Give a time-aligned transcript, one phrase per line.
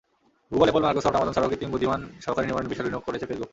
[0.51, 3.49] Google, Apple, Microsoft, Amazon ছাড়াও কৃত্রিম বুদ্ধিমান সহকারী নির্মাণে বিশাল বিনিয়োগ করেছে ফেসবুক।